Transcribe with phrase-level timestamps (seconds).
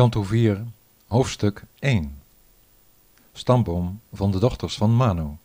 [0.00, 0.64] Kanto 4,
[1.06, 2.22] hoofdstuk 1
[3.32, 5.36] Stamboom van de dochters van Manu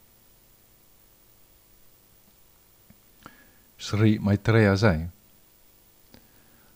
[3.75, 5.09] Sri Maitreya zei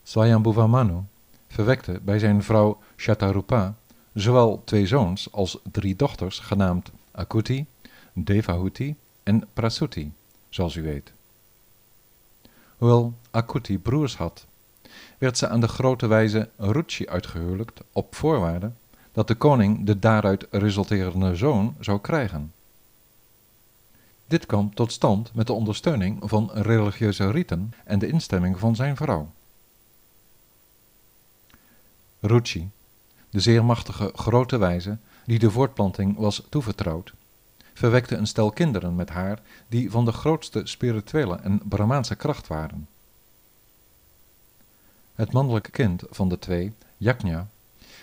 [0.02, 1.00] Swayambhuva Manu
[1.48, 3.74] verwekte bij zijn vrouw Shatarupa
[4.14, 7.66] zowel twee zoons als drie dochters genaamd Akuti,
[8.12, 10.12] Devahuti en Prasuti,
[10.48, 11.12] zoals u weet.
[12.76, 14.46] Hoewel Akuti broers had,
[15.20, 18.72] werd ze aan de grote wijze Ruchi uitgehuwelijkt op voorwaarde
[19.12, 22.52] dat de koning de daaruit resulterende zoon zou krijgen.
[24.26, 28.96] Dit kwam tot stand met de ondersteuning van religieuze riten en de instemming van zijn
[28.96, 29.30] vrouw.
[32.20, 32.70] Ruchi,
[33.30, 37.12] de zeer machtige grote wijze die de voortplanting was toevertrouwd,
[37.74, 42.88] verwekte een stel kinderen met haar die van de grootste spirituele en Brahmaanse kracht waren.
[45.20, 47.48] Het mannelijke kind van de twee, Yajna,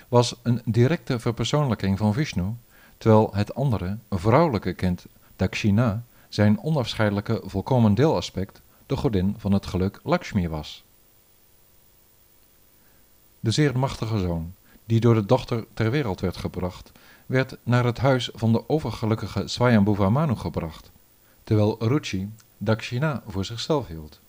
[0.07, 2.53] was een directe verpersoonlijking van Vishnu,
[2.97, 9.99] terwijl het andere, vrouwelijke kind, Dakshina, zijn onafscheidelijke volkomen deelaspect, de godin van het geluk
[10.03, 10.83] Lakshmi was.
[13.39, 14.53] De zeer machtige zoon,
[14.85, 16.91] die door de dochter ter wereld werd gebracht,
[17.25, 20.91] werd naar het huis van de overgelukkige Swayambhuva Manu gebracht,
[21.43, 24.19] terwijl Ruchi Dakshina voor zichzelf hield.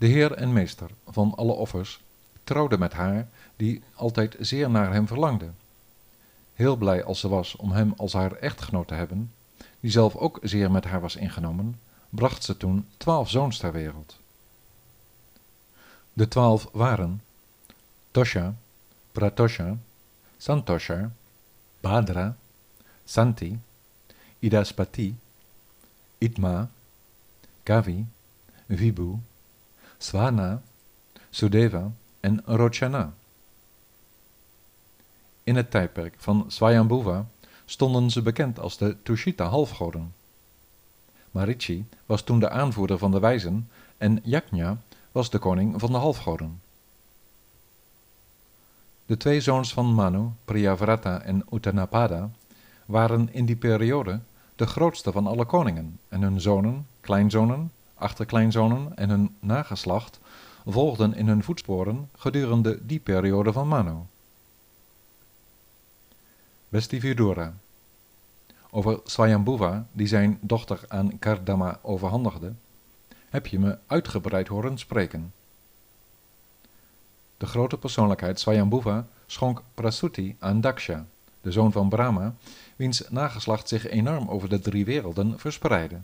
[0.00, 2.00] De heer en meester van alle offers
[2.44, 5.50] trouwde met haar, die altijd zeer naar hem verlangde.
[6.54, 9.32] Heel blij als ze was om hem als haar echtgenoot te hebben,
[9.80, 14.18] die zelf ook zeer met haar was ingenomen, bracht ze toen twaalf zoons ter wereld.
[16.12, 17.22] De twaalf waren
[18.10, 18.54] Tosha,
[19.12, 19.76] Pratosha,
[20.36, 21.10] Santosha,
[21.80, 22.36] Badra,
[23.04, 23.60] Santi,
[24.38, 25.18] Idaspati,
[26.18, 26.70] Itma,
[27.62, 28.06] Kavi,
[28.66, 29.18] Vibhu,
[30.02, 30.62] Swana,
[31.30, 33.12] Sudeva en Rochana.
[35.42, 37.26] In het tijdperk van Swayambhuva
[37.64, 40.14] stonden ze bekend als de Tushita-halfgoden.
[41.30, 44.76] Marichi was toen de aanvoerder van de wijzen en Yajna
[45.12, 46.60] was de koning van de halfgoden.
[49.06, 52.30] De twee zoons van Manu, Priyavrata en Uttanapada,
[52.86, 54.20] waren in die periode
[54.56, 60.20] de grootste van alle koningen en hun zonen, kleinzonen, achterkleinzonen en hun nageslacht
[60.66, 63.96] volgden in hun voetsporen gedurende die periode van Manu.
[66.68, 67.54] Besti Vidura
[68.70, 72.52] Over Swayambhuva, die zijn dochter aan Kardama overhandigde,
[73.28, 75.32] heb je me uitgebreid horen spreken.
[77.36, 81.06] De grote persoonlijkheid Swayambhuva schonk Prasuti aan Daksha,
[81.40, 82.34] de zoon van Brahma,
[82.76, 86.00] wiens nageslacht zich enorm over de drie werelden verspreidde.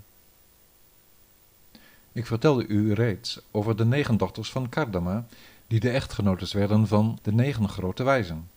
[2.16, 5.26] Ik vertelde u reeds over de negen dochters van Kardama,
[5.66, 8.48] die de echtgenotes werden van de negen grote wijzen.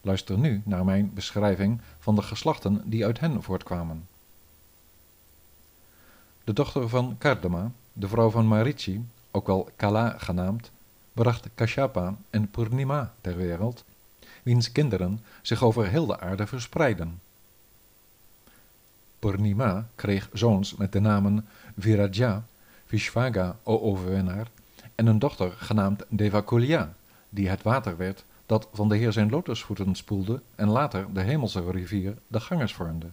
[0.00, 4.08] Luister nu naar mijn beschrijving van de geslachten die uit hen voortkwamen.
[6.44, 10.70] De dochter van Kardama, de vrouw van Marichi, ook wel Kala genaamd,
[11.12, 13.84] bracht Kashyapa en Purnima ter wereld,
[14.42, 17.20] wiens kinderen zich over heel de aarde verspreiden.
[19.18, 21.46] Purnima kreeg zoons met de namen
[21.78, 22.44] Viraja,
[22.86, 24.50] Vishvaga, o overwinnaar,
[24.94, 26.94] en een dochter genaamd Devakulya,
[27.28, 31.70] die het water werd dat van de heer zijn lotusvoeten spoelde en later de hemelse
[31.70, 33.06] rivier de Ganges vormde.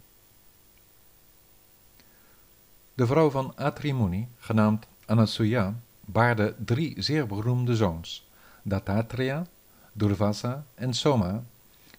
[2.94, 5.74] De vrouw van Atrimuni, genaamd Anasuya,
[6.06, 8.28] baarde drie zeer beroemde zoons,
[8.64, 9.46] Dattatreya,
[9.94, 11.44] Durvasa en Soma,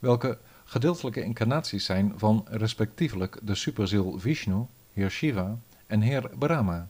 [0.01, 6.89] welke gedeeltelijke incarnaties zijn van respectievelijk de superziel Vishnu, heer Shiva en heer Brahma.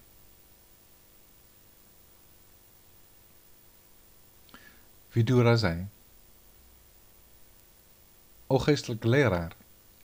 [5.08, 5.86] Vidura zei,
[8.46, 9.56] O geestelijk leraar,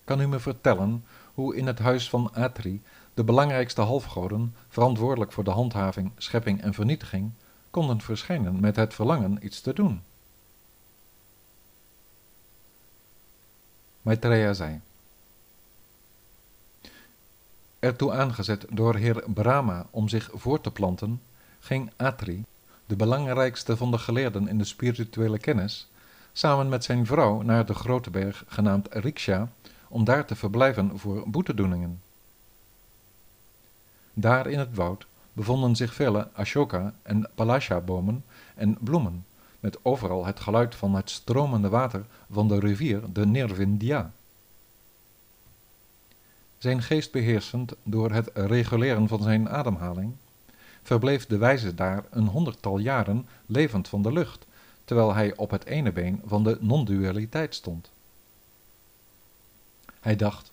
[0.05, 1.05] kan u me vertellen
[1.35, 2.83] hoe in het huis van Atri
[3.15, 7.33] de belangrijkste halfgoden, verantwoordelijk voor de handhaving, schepping en vernietiging,
[7.71, 10.03] konden verschijnen met het verlangen iets te doen?
[14.03, 14.81] Maitreya zei,
[17.79, 21.23] Ertoe aangezet door heer Brahma om zich voort te planten,
[21.61, 22.45] ging Atri,
[22.87, 25.91] de belangrijkste van de geleerden in de spirituele kennis,
[26.33, 29.49] samen met zijn vrouw naar de grote berg genaamd Riksha,
[29.89, 32.03] om daar te verblijven voor boetedoeningen.
[34.15, 39.27] Daar in het woud bevonden zich vele ashoka- en palasha-bomen en bloemen,
[39.63, 44.13] met overal het geluid van het stromende water van de rivier de Nirvindya.
[46.59, 50.15] Zijn geest beheersend door het reguleren van zijn ademhaling,
[50.83, 54.47] verbleef de wijze daar een honderdtal jaren levend van de lucht,
[54.85, 57.91] terwijl hij op het ene been van de non-dualiteit stond.
[60.01, 60.53] Hij dacht,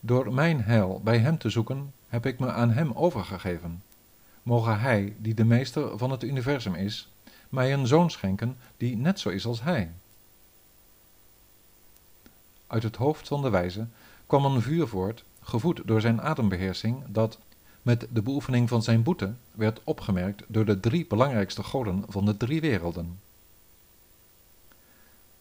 [0.00, 3.82] door mijn heil bij hem te zoeken, heb ik me aan hem overgegeven.
[4.42, 7.08] Moge hij, die de meester van het universum is,
[7.54, 9.92] mij een zoon schenken die net zo is als hij.
[12.66, 13.86] Uit het hoofd van de wijze
[14.26, 17.38] kwam een vuur voort, gevoed door zijn adembeheersing, dat,
[17.82, 22.36] met de beoefening van zijn boete, werd opgemerkt door de drie belangrijkste goden van de
[22.36, 23.18] drie werelden.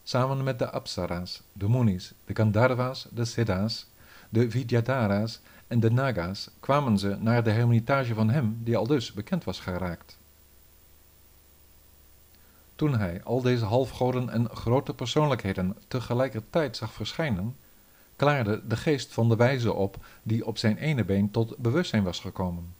[0.03, 3.87] Samen met de Apsara's, de Munis, de Gandharva's, de Siddha's,
[4.29, 9.13] de Vidyadhara's en de Naga's kwamen ze naar de hermitage van hem die al dus
[9.13, 10.17] bekend was geraakt.
[12.83, 17.55] Toen hij al deze halfgoden en grote persoonlijkheden tegelijkertijd zag verschijnen,
[18.15, 22.19] klaarde de geest van de wijze op die op zijn ene been tot bewustzijn was
[22.19, 22.73] gekomen.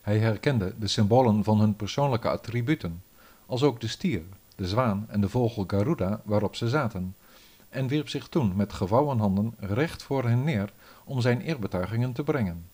[0.00, 3.02] Hij herkende de symbolen van hun persoonlijke attributen,
[3.46, 4.22] als ook de stier,
[4.56, 7.16] de zwaan en de vogel Garuda waarop ze zaten,
[7.68, 10.72] en wierp zich toen met gevouwen handen recht voor hen neer
[11.04, 12.64] om zijn eerbetuigingen te brengen.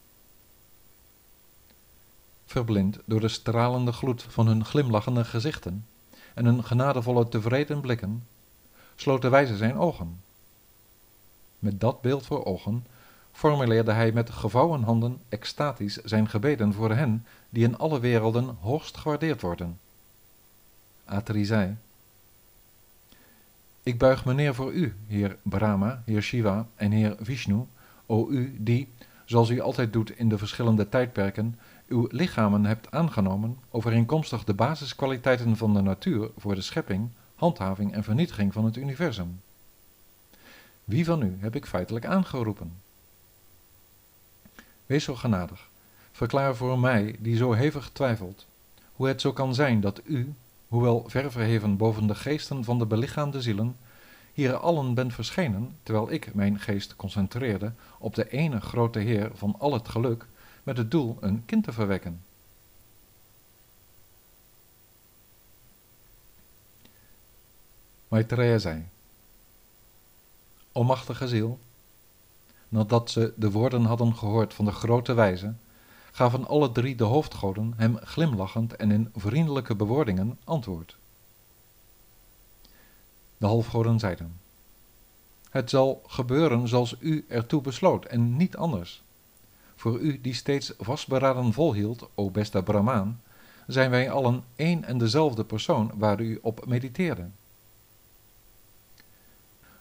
[2.47, 5.87] Verblind door de stralende gloed van hun glimlachende gezichten
[6.35, 8.27] en hun genadevolle tevreden blikken,
[8.95, 10.21] sloot de wijze zijn ogen.
[11.59, 12.85] Met dat beeld voor ogen
[13.37, 18.97] formuleerde hij met gevouwen handen extatisch zijn gebeden voor hen die in alle werelden hoogst
[18.97, 19.79] gewaardeerd worden.
[21.05, 21.77] Atri zei,
[23.83, 27.67] Ik buig me neer voor u, heer Brahma, heer Shiva en heer Vishnu,
[28.07, 28.89] o u die,
[29.25, 35.57] zoals u altijd doet in de verschillende tijdperken, uw lichamen hebt aangenomen overeenkomstig de basiskwaliteiten
[35.57, 39.41] van de natuur voor de schepping, handhaving en vernietiging van het universum.
[40.85, 42.73] Wie van u heb ik feitelijk aangeroepen?
[44.87, 45.69] Wees zo genadig,
[46.13, 48.47] verklaar voor mij, die zo hevig twijfelt,
[48.93, 50.35] hoe het zo kan zijn dat u,
[50.69, 53.77] hoewel ver verheven boven de geesten van de belichaamde zielen,
[54.33, 59.55] hier allen bent verschenen, terwijl ik mijn geest concentreerde op de ene grote Heer van
[59.59, 60.27] al het geluk,
[60.67, 62.25] met het doel een kind te verwekken.
[68.09, 68.89] Maitreya zei,
[70.73, 71.59] O machtige ziel,
[72.69, 75.55] nadat ze de woorden hadden gehoord van de grote wijze,
[76.13, 80.97] gaven alle drie de hoofdgoden hem glimlachend en in vriendelijke bewoordingen antwoord.
[83.37, 84.41] De halfgoden zeiden,
[85.51, 89.05] Het zal gebeuren zoals u ertoe besloot en niet anders.
[89.77, 93.21] Voor u die steeds vastberaden volhield, o beste Brahmaan,
[93.67, 97.29] zijn wij allen één en dezelfde persoon waar u op mediteerde.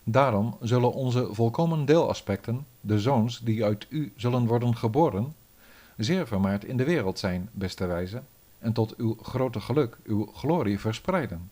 [0.03, 5.36] Daarom zullen onze volkomen deelaspecten, de zoons die uit u zullen worden geboren,
[5.98, 8.21] zeer vermaard in de wereld zijn, beste wijze,
[8.59, 11.51] en tot uw grote geluk uw glorie verspreiden.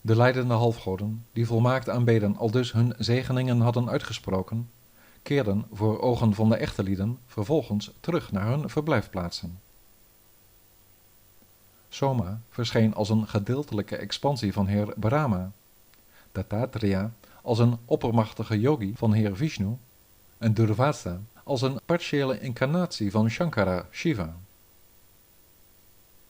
[0.00, 4.70] De leidende halfgoden, die volmaakt aanbeden al dus hun zegeningen hadden uitgesproken,
[5.22, 9.60] keerden voor ogen van de echte lieden vervolgens terug naar hun verblijfplaatsen.
[11.88, 15.52] Soma verscheen als een gedeeltelijke expansie van heer Brahma,
[16.32, 17.12] Dattatreya
[17.42, 19.76] als een oppermachtige yogi van heer Vishnu
[20.38, 24.36] en Durvasa als een partiële incarnatie van Shankara, Shiva.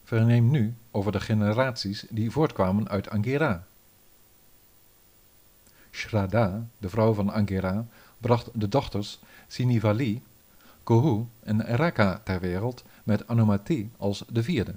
[0.03, 3.65] Verneem nu over de generaties die voortkwamen uit Angira.
[5.91, 7.85] Shraddha, de vrouw van Angira,
[8.17, 10.23] bracht de dochters Sinivali,
[10.83, 14.75] Kohu en Raka ter wereld met Anumati als de vierde.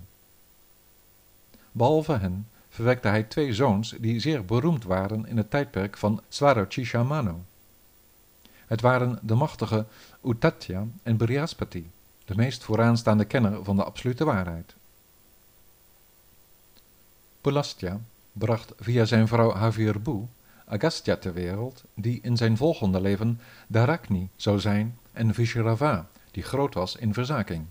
[1.72, 7.34] Behalve hen verwekte hij twee zoons die zeer beroemd waren in het tijdperk van Swarochishamanu.
[8.66, 9.86] Het waren de machtige
[10.24, 11.90] Uttatya en Brihaspati,
[12.24, 14.74] de meest vooraanstaande kenner van de absolute waarheid.
[17.40, 18.00] Pulastya
[18.32, 20.26] bracht via zijn vrouw Havirbu
[20.64, 26.74] Agastya ter wereld, die in zijn volgende leven Darakni zou zijn, en Vishrava, die groot
[26.74, 27.66] was in verzaking.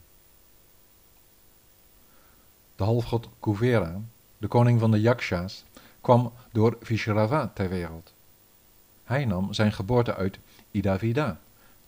[2.75, 4.01] De halfgod Kuvera,
[4.37, 5.63] de koning van de Yakshas,
[6.01, 8.13] kwam door Vishrava ter wereld.
[9.03, 10.39] Hij nam zijn geboorte uit
[10.71, 11.39] Idavida,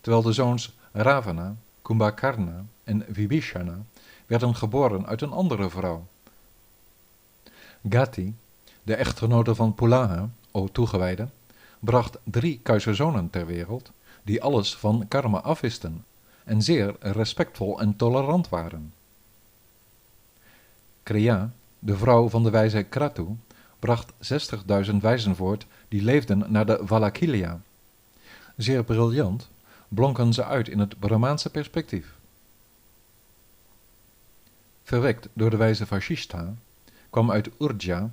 [0.02, 3.78] terwijl de zoons Ravana, Kumbhakarna en Vibhishana
[4.26, 6.08] werden geboren uit een andere vrouw.
[7.90, 8.36] Gati,
[8.84, 11.28] de echtgenote van Pulaha, o toegewijde,
[11.80, 13.92] bracht drie kuiserzonen ter wereld,
[14.24, 16.06] die alles van karma afwisten
[16.44, 18.94] en zeer respectvol en tolerant waren.
[21.04, 23.26] Kriya, de vrouw van de wijze Kratu,
[23.80, 24.14] bracht
[24.90, 27.62] 60.000 wijzen voort die leefden naar de Valakilia.
[28.58, 29.50] Zeer briljant
[29.88, 32.14] blonken ze uit in het Brahmaanse perspectief,
[34.84, 36.54] verwekt door de wijze Vashishta,
[37.10, 38.10] kwam uit Urja,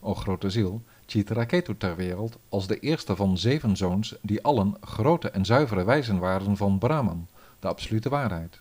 [0.00, 5.30] o grote ziel, Chitraketu ter wereld als de eerste van zeven zoons die allen grote
[5.30, 7.26] en zuivere wijzen waren van Brahman,
[7.58, 8.60] de absolute waarheid.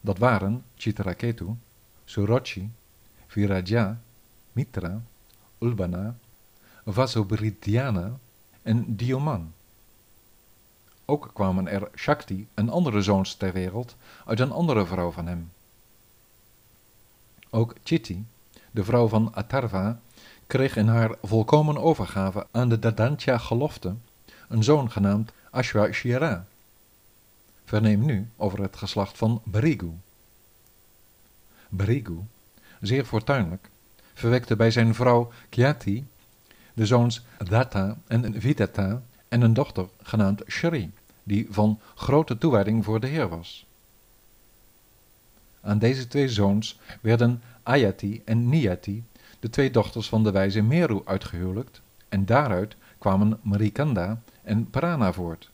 [0.00, 1.46] Dat waren Chitraketu,
[2.04, 2.70] Surochi,
[3.26, 4.00] Viraja,
[4.52, 5.02] Mitra,
[5.58, 6.16] Ulbana,
[6.84, 8.18] Vasubridhyana
[8.62, 9.52] en Dioman.
[11.04, 15.52] Ook kwamen er Shakti en andere zoons ter wereld uit een andere vrouw van hem.
[17.50, 18.26] Ook Chitti,
[18.70, 20.00] de vrouw van Atharva,
[20.46, 23.94] kreeg in haar volkomen overgave aan de Dadantya gelofte
[24.48, 26.46] een zoon genaamd Ashwashira.
[27.64, 29.90] Verneem nu over het geslacht van Berigu.
[31.68, 32.18] Berigu,
[32.80, 33.70] zeer fortuinlijk,
[34.14, 36.06] verwekte bij zijn vrouw Kyati
[36.76, 43.00] de zoons Datta en Vidata en een dochter genaamd Shri, die van grote toewijding voor
[43.00, 43.66] de Heer was.
[45.60, 49.04] Aan deze twee zoons werden Ayati en Niyati,
[49.40, 55.50] de twee dochters van de wijze Meru, uitgehuwelijkt, en daaruit kwamen Marikanda en Prana voort.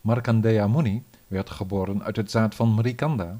[0.00, 3.38] Markandeya Muni werd geboren uit het zaad van Marikanda,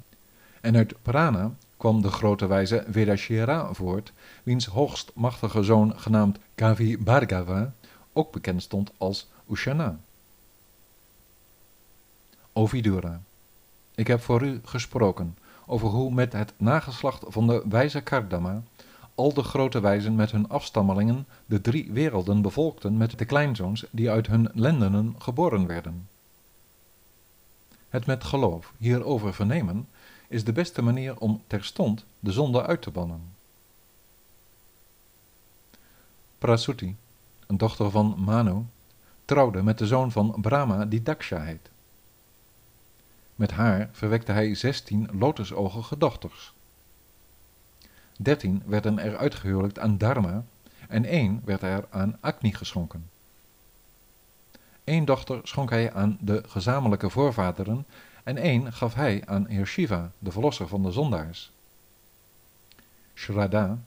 [0.61, 4.12] en uit Prana kwam de grote wijze Vedashira voort,
[4.43, 7.73] wiens hoogst machtige zoon genaamd Kavi Bhargava
[8.12, 9.99] ook bekend stond als Ushana.
[12.52, 13.21] Ovidura.
[13.95, 15.37] Ik heb voor u gesproken
[15.71, 18.63] over hoe met het nageslacht van de wijze Kardama
[19.15, 24.11] al de grote wijzen met hun afstammelingen de drie werelden bevolkten met de kleinzoons die
[24.11, 26.09] uit hun lendenen geboren werden.
[27.89, 29.89] Het met geloof hierover vernemen
[30.29, 33.33] is de beste manier om terstond de zonde uit te bannen.
[36.39, 36.97] Prasuti,
[37.47, 38.65] een dochter van Manu,
[39.25, 41.71] trouwde met de zoon van Brahma die Daksha heet.
[43.38, 46.54] Met haar verwekte hij zestien lotusogige dochters.
[48.16, 50.45] Dertien werden er uitgehuwelijkt aan Dharma
[50.88, 53.11] en één werd er aan Agni geschonken.
[54.85, 57.87] Eén dochter schonk hij aan de gezamenlijke voorvaderen
[58.25, 61.52] en één gaf hij aan Heer Shiva, de verlosser van de zondaars.
[63.14, 63.78] Shraddha,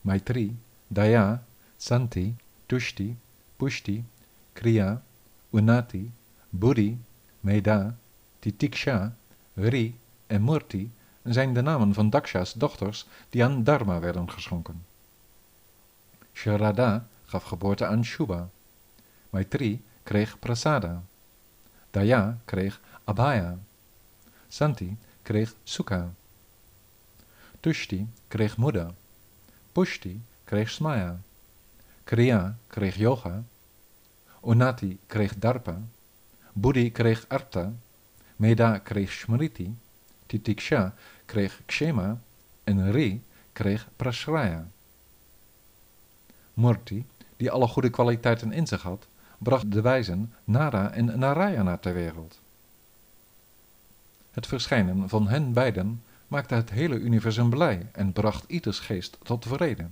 [0.00, 1.44] Maitri, Daya,
[1.76, 3.18] Santi, Tushti,
[3.56, 4.04] Pushti,
[4.52, 5.02] Kriya,
[5.50, 6.12] Unati,
[6.48, 6.98] Buddhi,
[7.40, 7.96] Meda,
[8.42, 9.14] Titiksha,
[9.54, 10.90] Ri en Murti
[11.22, 14.84] zijn de namen van Daksha's dochters die aan Dharma werden geschonken.
[16.32, 18.48] Shraddha gaf geboorte aan Shubha.
[19.30, 21.02] Maitri kreeg Prasada.
[21.90, 23.58] Daya kreeg Abhaya.
[24.48, 26.14] Santi kreeg Sukha.
[27.60, 28.94] Tushti kreeg Muda.
[29.72, 31.20] Pushti kreeg Smaya.
[32.04, 33.44] Kriya kreeg Yoga.
[34.40, 35.78] Unati kreeg Darpa.
[36.52, 37.72] Buddhi kreeg Arta.
[38.42, 39.76] Meda kreeg Smriti.
[40.26, 40.94] Titiksha
[41.26, 42.18] kreeg Kshema.
[42.64, 43.22] En Ri
[43.52, 44.66] kreeg Prashraya.
[46.54, 47.04] Murti,
[47.36, 49.06] die alle goede kwaliteiten in zich had,
[49.38, 52.40] bracht de wijzen Nara en Narayana ter wereld.
[54.30, 59.46] Het verschijnen van hen beiden maakte het hele universum blij en bracht ieders geest tot
[59.46, 59.86] vrede.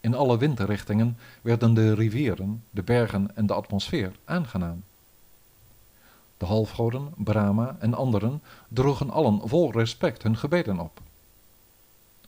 [0.00, 4.82] In alle windrichtingen werden de rivieren, de bergen en de atmosfeer aangenaam.
[6.38, 11.00] De halfgoden, Brahma en anderen droegen allen vol respect hun gebeden op.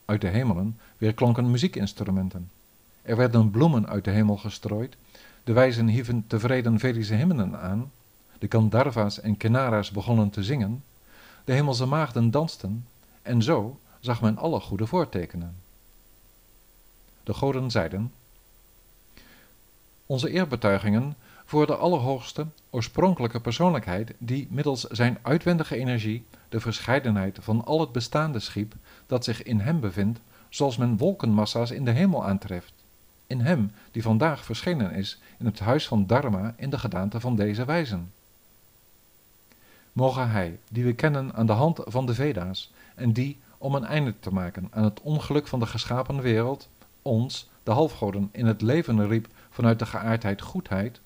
[0.05, 2.51] Uit de hemelen weerklonken muziekinstrumenten.
[3.03, 4.97] Er werden bloemen uit de hemel gestrooid,
[5.45, 7.91] de wijzen hieven tevreden Vedische hymnen aan
[8.39, 10.85] de Gandharva's en Kenara's begonnen te zingen,
[11.45, 12.87] de hemelse maagden dansten,
[13.23, 15.57] en zo zag men alle goede voortekenen.
[17.23, 18.13] De goden zeiden,
[20.07, 21.17] onze eerbetuigingen
[21.51, 27.93] voor de allerhoogste, oorspronkelijke persoonlijkheid die middels zijn uitwendige energie de verscheidenheid van al het
[27.93, 28.75] bestaande schiep
[29.07, 32.73] dat zich in hem bevindt, zoals men wolkenmassa's in de hemel aantreft.
[33.27, 37.37] In hem die vandaag verschenen is in het huis van Dharma in de gedaante van
[37.37, 38.13] deze wijzen.
[39.93, 43.85] Mogen hij, die we kennen aan de hand van de Veda's, en die, om een
[43.85, 46.69] einde te maken aan het ongeluk van de geschapen wereld,
[47.03, 51.01] ons, de halfgoden, in het leven riep vanuit de geaardheid goedheid,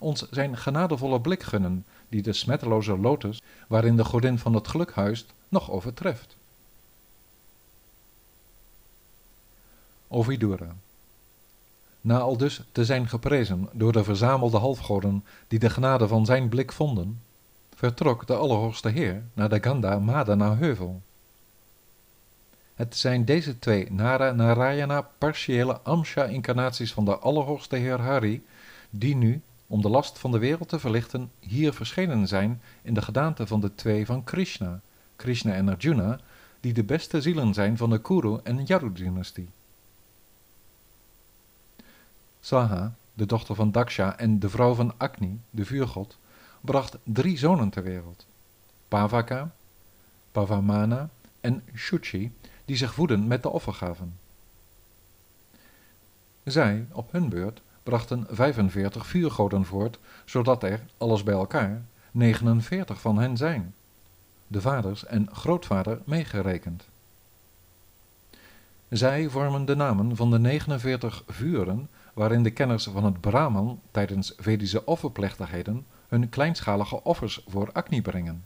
[0.00, 4.92] ons zijn genadevolle blik gunnen, die de smetteloze lotus, waarin de godin van het geluk
[4.92, 6.36] huist, nog overtreft.
[10.08, 10.74] Ovidura.
[12.00, 16.48] Na al dus te zijn geprezen door de verzamelde halfgoden die de genade van zijn
[16.48, 17.22] blik vonden,
[17.74, 21.02] vertrok de Allerhoogste Heer naar de Ganda Madana heuvel.
[22.74, 28.46] Het zijn deze twee Nara Narayana partiële Amsha-incarnaties van de Allerhoogste Heer Hari,
[28.90, 33.02] die nu, om de last van de wereld te verlichten, hier verschenen zijn in de
[33.02, 34.80] gedaante van de twee van Krishna,
[35.16, 36.20] Krishna en Arjuna,
[36.60, 39.48] die de beste zielen zijn van de Kuru- en Yaru-dynastie.
[42.40, 46.18] Saha, de dochter van Daksha en de vrouw van Agni, de vuurgod,
[46.60, 48.26] bracht drie zonen ter wereld.
[48.88, 49.54] Pavaka,
[50.32, 51.08] Pavamana
[51.40, 52.32] en Shuchi,
[52.64, 54.18] die zich voeden met de offergaven.
[56.42, 63.18] Zij, op hun beurt, brachten 45 vuurgoden voort, zodat er, alles bij elkaar, 49 van
[63.18, 63.74] hen zijn,
[64.46, 66.88] de vaders en grootvader meegerekend.
[68.88, 74.34] Zij vormen de namen van de 49 vuren waarin de kenners van het Brahman tijdens
[74.36, 78.44] Vedische offerplechtigheden hun kleinschalige offers voor Agni brengen.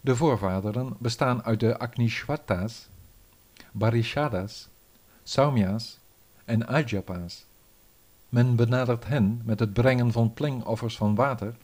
[0.00, 2.88] De voorvaderen bestaan uit de Agnishwatas,
[3.72, 4.68] Barishadas,
[5.22, 6.00] Saumya's
[6.44, 7.46] en Ajapa's.
[8.28, 11.54] Men benadert hen met het brengen van plengoffers van water,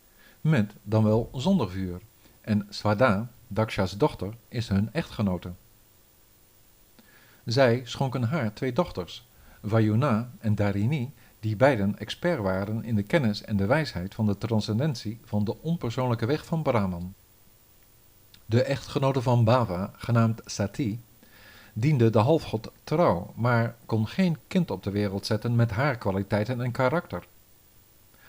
[0.40, 2.00] met dan wel zonder vuur,
[2.40, 5.52] en Swada, Daksha's dochter, is hun echtgenote.
[7.44, 9.28] Zij schonken haar twee dochters,
[9.62, 14.38] Vayuna en Darini, die beiden expert waren in de kennis en de wijsheid van de
[14.38, 17.14] transcendentie van de onpersoonlijke weg van Brahman.
[18.47, 21.00] De echtgenote van Bava, genaamd Sati,
[21.80, 26.61] diende de halfgod trouw, maar kon geen kind op de wereld zetten met haar kwaliteiten
[26.61, 27.26] en karakter.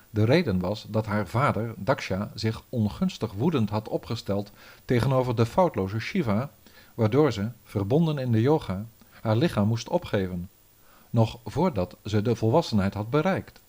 [0.10, 4.52] De reden was dat haar vader, Daksha, zich ongunstig woedend had opgesteld
[4.86, 6.50] tegenover de foutloze Shiva,
[6.94, 8.86] waardoor ze, verbonden in de yoga,
[9.22, 10.50] haar lichaam moest opgeven,
[11.10, 13.60] nog voordat ze de volwassenheid had bereikt.